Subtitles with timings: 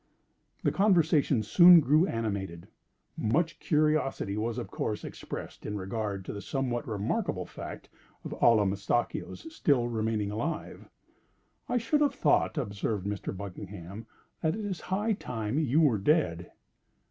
[0.63, 2.67] The conversation soon grew animated.
[3.15, 7.87] Much curiosity was, of course, expressed in regard to the somewhat remarkable fact
[8.25, 10.89] of Allamistakeo's still remaining alive.
[11.69, 13.37] "I should have thought," observed Mr.
[13.37, 14.07] Buckingham,
[14.41, 16.51] "that it is high time you were dead."